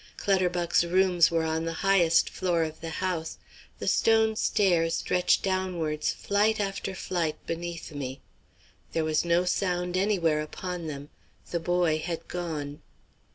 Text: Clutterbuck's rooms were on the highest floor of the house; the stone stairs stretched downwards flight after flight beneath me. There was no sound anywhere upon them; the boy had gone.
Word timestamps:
Clutterbuck's 0.17 0.83
rooms 0.83 1.29
were 1.29 1.43
on 1.43 1.63
the 1.65 1.73
highest 1.85 2.31
floor 2.31 2.63
of 2.63 2.81
the 2.81 2.89
house; 2.89 3.37
the 3.77 3.87
stone 3.87 4.35
stairs 4.35 4.95
stretched 4.95 5.43
downwards 5.43 6.11
flight 6.11 6.59
after 6.59 6.95
flight 6.95 7.35
beneath 7.45 7.91
me. 7.91 8.19
There 8.93 9.05
was 9.05 9.23
no 9.23 9.45
sound 9.45 9.95
anywhere 9.95 10.41
upon 10.41 10.87
them; 10.87 11.09
the 11.51 11.59
boy 11.59 11.99
had 11.99 12.27
gone. 12.27 12.81